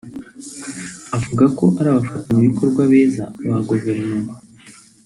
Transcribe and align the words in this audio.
avuga 1.17 1.45
ko 1.57 1.65
ari 1.79 1.87
abafatanyabikorwa 1.91 2.81
beza 2.91 3.23
ba 3.49 3.57
Guverinoma 3.69 4.33